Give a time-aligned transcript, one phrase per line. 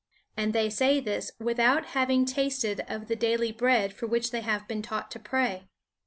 [0.35, 4.67] And they say this without having tasted of the daily bread for which they have
[4.67, 5.67] been taught to pray.